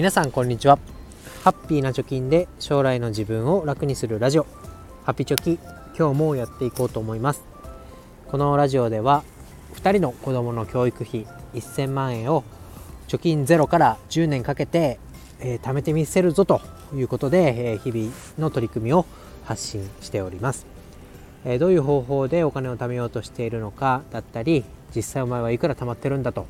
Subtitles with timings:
[0.00, 0.78] 皆さんこんにちは。
[1.44, 4.46] ハッピーな貯金で将来の自分を楽にするラジオ。
[5.04, 5.58] ハッピーチョキ
[5.94, 7.42] 今日もやっていこうと思います。
[8.26, 9.24] このラジオでは
[9.74, 12.44] 2人の子供の教育費1000万円を
[13.08, 14.98] 貯金ゼロから10年かけて、
[15.38, 16.62] えー、貯めてみせるぞと
[16.94, 19.04] いうことで、えー、日々の取り組みを
[19.44, 20.64] 発信しております、
[21.44, 24.64] えー、どういう方法でお金を貯めようとしているのかだったり
[24.96, 26.46] 実際お前はいくら貯まってるんだと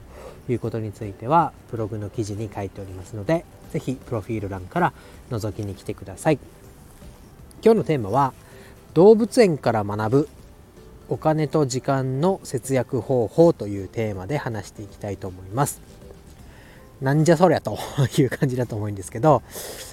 [0.49, 4.93] いうことについてはブログの記事に書いておりますので是非プロフィール欄から
[5.31, 6.39] 覗きに来てください。
[7.63, 8.33] 今日のテーマは
[8.95, 10.29] 動物園から学ぶ
[11.09, 15.81] お金と時間の節約方法というテーマで話していきたいと思います。
[17.01, 17.79] なんじゃそりゃと
[18.19, 19.43] いう感じだと思うんですけど、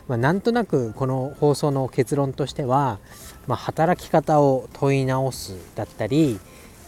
[0.07, 2.99] まあ、なんとなくこの放送の結論としては、
[3.47, 6.39] まあ、働き方を問い直すだったり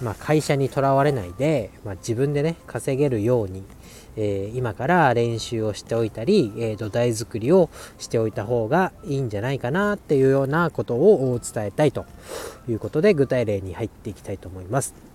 [0.01, 3.63] まあ、会社にとらわれないで、まあ、自分でね稼げるように、
[4.15, 12.05] えー、今から練習をしておいたり、えー、土台作りをしておいた方がいいんじゃないかなっていうようなことを伝えたいと
[12.69, 15.09] いうことで具体例に入っていきたいと思います。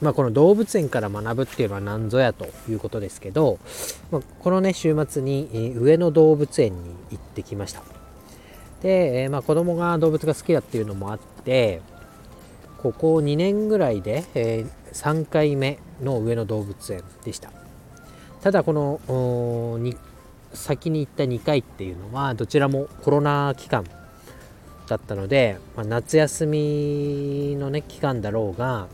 [0.00, 3.58] まあ、この動物園から学ぶっていうのは何ぞやということですけど、
[4.10, 7.82] まあ、このね週末に上野動物園に行ってきました
[8.82, 11.82] で、え、まあ、子供が動物が好きだっていうのもあって
[12.82, 17.52] ここ2年ぐらいで、えー、3回目の上野動物園でした。
[18.40, 19.78] ただこの
[20.54, 23.84] 先に行った2回っていうのはどちらもコロナ期間
[24.88, 28.88] だったので、まあ、夏休みのね期間だろうが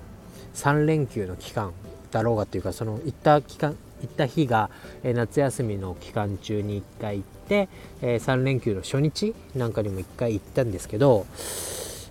[0.55, 1.73] 3連休の期間
[2.11, 4.69] だろうがっていうかその行った期間行った日が、
[5.05, 7.69] えー、夏休みの期間中に1回行って、
[8.03, 11.25] えー、3連休の初日なんかにも1回行ったんですけど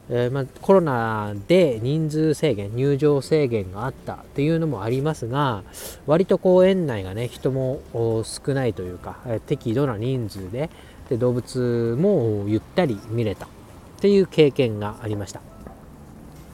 [0.09, 5.63] えー、まあ、コロナで人数制限入場制限があったっていうのもありますが
[6.05, 7.81] 割と公園内がね人も
[8.23, 10.69] 少ないというか、え適度な人数で
[11.09, 13.49] で動物もゆったり見れたっ
[13.99, 15.41] ていう経験がありました。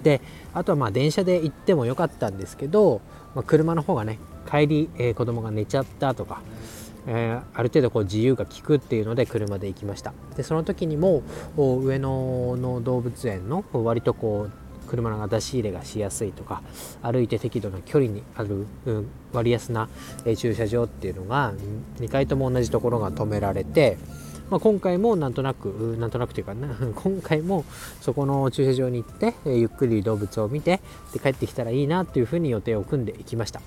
[0.03, 0.21] で
[0.53, 3.01] あとはまあ電車で行ってもよかったんですけど、
[3.35, 6.41] まあ、車の方がね帰り、えー、子供が寝ちゃったとか
[7.07, 10.13] えー、ある程度こう自由が利くっていうので車で行きました。
[10.35, 11.23] でその時にも
[11.57, 14.51] 上野の動物園の割とこう
[14.91, 16.61] 車の出し入れがしやすいとか
[17.01, 19.87] 歩いて適度な距離にある、うん、割安な、
[20.25, 21.53] え、駐車場っていうのが
[21.99, 23.97] 2回とも同じところが止められて、
[24.49, 27.63] まあ、今回もなんとなくなんとなくというかな 今回も
[28.01, 30.81] そこの駐車場に行って、え、ゆっくり動物を見て
[31.13, 33.61] で帰ってきたらいいなというふうに予定を組んでいきました。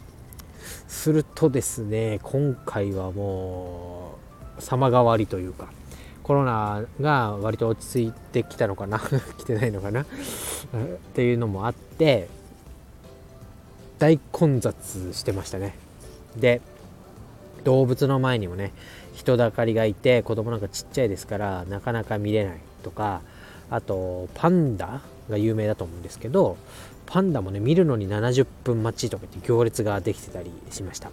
[0.89, 4.19] するとですね今回はも
[4.59, 5.69] う様変わりというか
[6.23, 8.99] コロナが割と落ち着いてきたのかな
[9.39, 10.07] 来てないのかなっ
[11.15, 12.29] ていうのもあって
[13.99, 15.77] 大混雑してましたね。
[16.37, 16.61] で
[17.63, 18.73] 動物の前にもね
[19.15, 23.23] 人だかりがいて子供なんかちっちゃいですからなかなか見れないとか
[23.71, 26.57] あとパンダが有名だと思うんですけど
[27.07, 31.11] パンダもね見るのに70分待ちとかって行列ができてたりしました。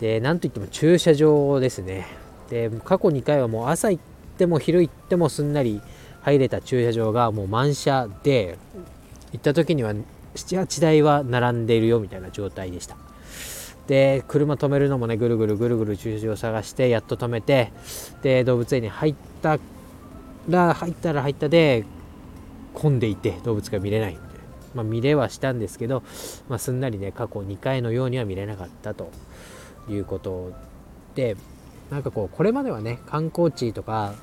[0.00, 2.06] でなんといっても駐車場ですね。
[2.50, 4.02] で過去2回はもう朝行っ
[4.36, 5.80] ても昼行ってもすんなり
[6.22, 8.58] 入れた駐車場がもう満車で
[9.32, 9.94] 行った時には
[10.34, 12.96] 78台は並んでいるよみたいな状態でした。
[13.86, 17.72] で車止めるのもねぐるぐるぐるぐる駐車場を探してやっと止めて
[18.22, 19.58] で動物園に入った
[20.48, 21.84] ら入ったら入ったで
[22.74, 24.18] 混んでいて動物が見れない
[24.74, 26.02] まあ、見れはしたんですけど、
[26.48, 29.10] まあ、すんなりね過去2回のようには見れなかったと
[29.88, 30.52] いうこと
[31.14, 31.36] で
[31.90, 34.14] なんかこうこれまではね観光地とか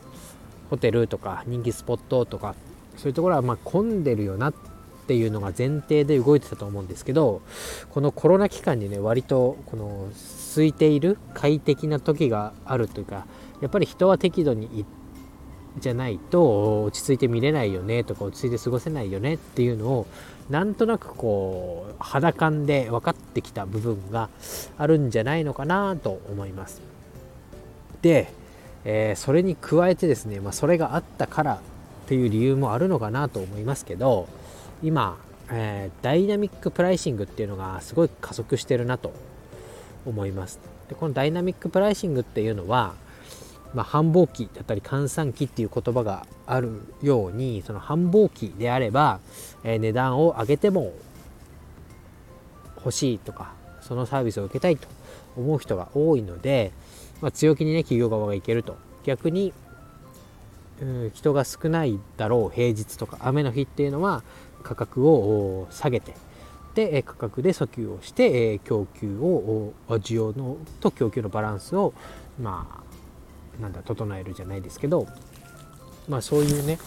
[0.69, 2.55] ホテルとか人気スポットとか
[2.97, 4.53] そういうところはま混んでるよなっ
[5.07, 7.41] ていうのが前提で動いてたと思うんですけど
[7.89, 10.09] このコロナ期間にね割とこの
[10.53, 13.25] 空いている快適な時があるというか
[13.61, 15.00] やっぱり人は適度に行って
[15.79, 20.07] じゃないと落ち着いて見れないよねとか落ち着いて過ごせないよねっていうのを
[20.49, 24.29] なんとなくこう肌感で分かってきた部分が
[24.78, 26.81] あるんじゃないのかなと思います。
[28.01, 28.34] で、
[28.84, 31.59] えー、それに加えてですね、まあ、それがあったからっ
[32.07, 34.28] ていう理由もあるのかなと思いますけど
[34.84, 35.17] 今、
[35.49, 39.13] えー、ダイナミックプライシングっていうのがすごい加速してるなと
[40.05, 40.59] 思います。
[40.90, 42.96] でこのダイナミックプライシングっていうのは
[43.73, 49.20] まあ、繁忙期だったり閑散期っていう言葉があるようにその繁忙期であれば、
[49.64, 50.94] えー、値段を上げても
[52.76, 54.88] 欲しいとかそのサービスを受けたいと
[55.38, 56.72] 思う人が多いので、
[57.22, 58.78] まあ、強気にね企業側がいけると。
[59.03, 59.52] 逆に、
[61.14, 64.23] 人が少ないだろう平日とか雨の日っていうのは
[64.64, 66.16] 価格を下げて
[66.73, 71.94] で価格で訴求をして供給を需要のと供給のバランスを
[72.41, 72.91] まあ
[73.61, 75.08] なんだ整えるじゃないですけど
[76.09, 76.79] まあそういうね、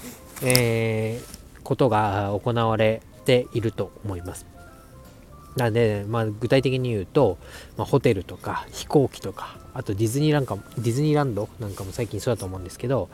[0.43, 4.55] えー、ことが行われていると思います。
[5.57, 7.39] なので、まあ、具体的に言うと、
[7.77, 13.09] まあ、ホテルとか飛行機とかあとディズニーランドディズニーランドなんかも最近そうだと思うんですけど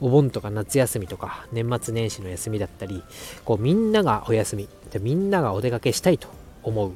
[0.00, 3.02] お盆とか夏休みとか年末年始の休みだったり
[3.44, 6.28] こうみんながお休みでみんながお出かけしたいと
[6.62, 6.92] 思う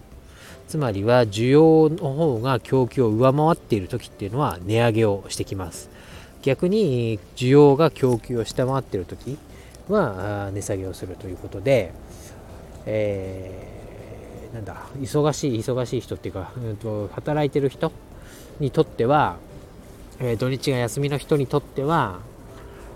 [0.69, 5.96] つまりは需要の方が供給を上回っている時っていうのは値上げをしてきます
[6.47, 9.37] 逆に需要が供給を下回っている時
[9.89, 11.93] は値下げをするということで、
[12.87, 13.77] えー
[14.57, 17.93] なんだ忙しい忙しい人っていうか、うんと、働いてる人
[18.59, 19.37] にとっては、
[20.19, 22.21] えー、土日が休みの人にとっては、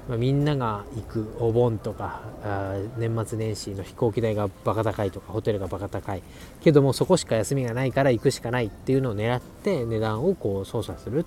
[0.08, 6.23] まあ、みんなが行くお盆とかあ年末年始の飛行機代がバカ高いとかホテルがバカ高い。
[6.62, 11.26] けどもそこしか休みがないから行くしかないっていうのを狙って値段をこう操作する。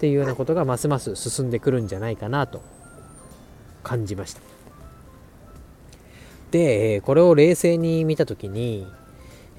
[0.00, 2.62] っていうようなことがますます進んでくるんじゃないかなと
[3.82, 4.40] 感じました。
[6.50, 8.86] でこれを冷静に見た時に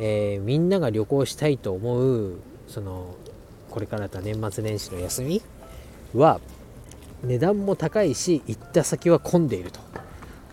[0.03, 3.15] えー、みんなが旅行したいと思うその
[3.69, 5.43] これからだった年末年始の休み
[6.15, 6.41] は
[7.23, 9.79] 値段も高いし行った先は混んでいると。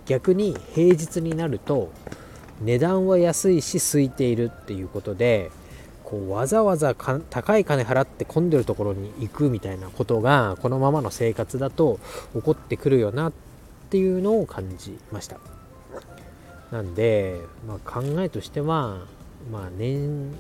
[0.05, 1.91] 逆に平日になると
[2.63, 5.51] 値段は安いし空いているっていうことで
[6.09, 12.01] こうわざわざ高い金払って混んでるところに行くみたいなことがこのままの生活だと
[12.33, 13.33] 起こってくるよなっ
[13.91, 15.39] ていうのを感じました。
[16.71, 19.01] なんで、まあ、考えとしては
[19.51, 20.33] まあ、年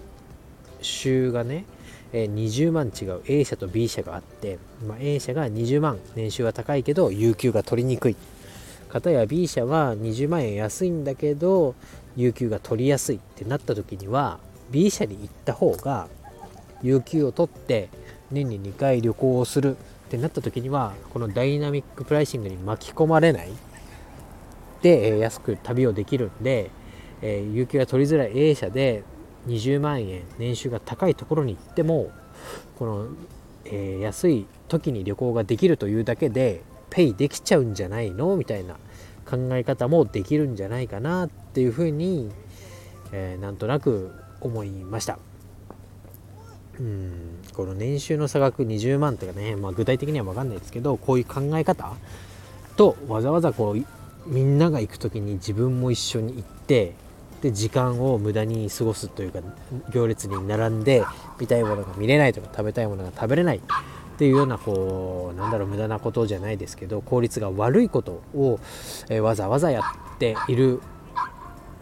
[0.82, 1.64] 収がね、
[2.12, 8.16] 20万違う A 社と B 社があって、まあ、A 社が20万年収は高いけど有給が取りにくい。
[8.88, 11.74] 方や B 社は20万円安いんだけど
[12.16, 14.38] 有給が取りやすいってなった時には
[14.70, 16.08] B 社に行った方が
[16.82, 17.88] 有給を取って
[18.30, 23.50] 年に2回旅行をするってなった時にはこのダイナミックプライシングに巻き込まれない
[24.82, 26.70] で安く旅をできるんで
[27.22, 29.02] え、有給が取りづらい A 社で
[29.46, 32.10] 20万円年収が高いところに行っても
[32.78, 33.08] この、
[33.64, 38.74] え、安い時に旅行ができるというだけでペイできちゃうんじゃないのみたいな
[39.28, 42.30] 考え方もできるんじゃないかなっていうふうに、
[43.12, 45.18] えー、なんとなく思いました。
[46.78, 47.12] うん
[47.54, 51.92] この年収の差額20万とかね、まあ、具体的には分かんないですけどこういう考え方
[52.76, 53.84] とわざわざこう
[54.28, 56.94] みんなが行く時に自分も一緒に行って
[57.42, 59.40] で時間を無駄に過ごすというか
[59.92, 61.04] 行列に並んで
[61.40, 63.60] 見たいものが見れないとか食べたいものが食べれないっ
[64.18, 68.58] ていうようなこうなんだろう無駄なことじゃないですけど効率が悪いことを、
[69.08, 69.82] え、わざわざや
[70.16, 70.80] っている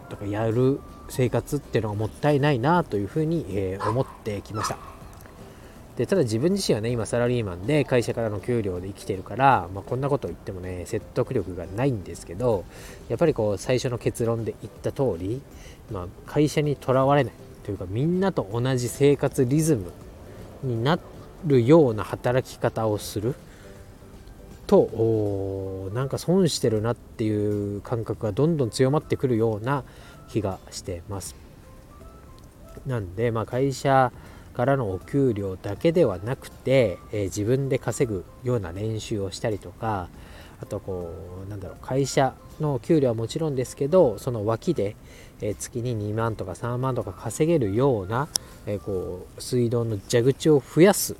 [0.09, 4.77] とかやる生活っていうのがもったいないなというふうに、えー、思ってきました。
[5.97, 12.65] でただ自分自身はね今サラリーマンで会社からの給料で生きてるから、まあ、こんなこと言ってもね説得力がないんですけど
[13.09, 15.41] やっぱりこう最初の結論で言った通り、
[15.91, 17.33] まあ、会社にとらわれない
[17.63, 19.91] というかみんなと同じ生活リズム
[20.61, 20.99] にな
[21.45, 23.33] るような働き方をする
[24.67, 29.83] となんか損してるなっていう感覚がどんどん強まってくるような
[30.29, 31.35] 気がしてます。
[32.85, 34.11] なんで、まあ、会社
[34.53, 40.09] からのお給料だけではなくて、えー、自分で稼ぐような練習をしたりとか
[40.61, 41.13] あとこ
[41.45, 44.95] うなんだろう会社の給料はもちろんですけどその脇で、
[45.41, 48.27] えー、月に2万とか3万とか稼げるような、
[48.65, 51.15] えー、こう水道の蛇口を増やす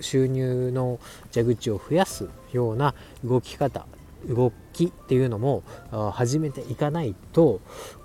[0.00, 0.98] 収入の
[1.32, 3.86] 蛇口を増やすような動き方
[4.28, 5.62] 動きっていうのも
[6.12, 7.60] 始めていかないと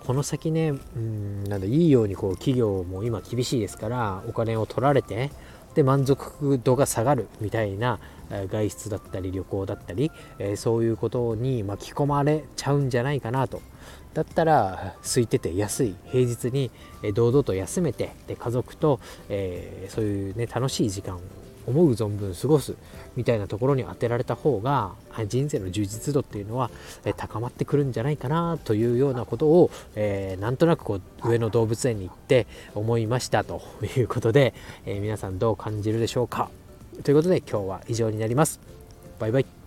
[0.06, 5.32] この先ねうんなんだいいようにこう企業も今厳しいですからお金を取られて
[5.76, 8.00] で満足度が下がるみたいな
[8.48, 13.62] 外出だったり旅行だったり、えそういうことに巻き込まれちゃうんじゃないかなと。
[14.14, 15.96] だったら空いてて安い。
[16.06, 16.72] 平日に
[17.14, 21.20] 堂々と休めてで家族と、えー、そういうね楽しい時間
[21.68, 22.76] 思う存分過ごす
[23.16, 24.94] みたいなところに当てられた方が
[25.28, 26.70] 人生の充実度っていうのは
[27.18, 33.62] 高まってくるんじゃないかなというようなことを、えー、なんとなくこう上野動物園に行って思いましたと
[33.98, 34.54] いうことで、
[34.86, 36.50] えー、皆さんどう感じるでしょうか
[37.04, 38.60] ということで今日は以上になります。
[39.20, 39.65] バイバイ